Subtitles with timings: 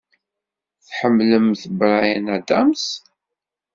[0.85, 2.85] Tḥemmlemt Bryan Adams?